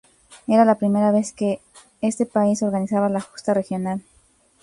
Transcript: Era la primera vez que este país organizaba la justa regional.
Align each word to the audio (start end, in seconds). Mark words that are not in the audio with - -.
Era 0.47 0.65
la 0.65 0.79
primera 0.79 1.11
vez 1.11 1.31
que 1.31 1.61
este 2.01 2.25
país 2.25 2.63
organizaba 2.63 3.07
la 3.07 3.21
justa 3.21 3.53
regional. 3.53 4.01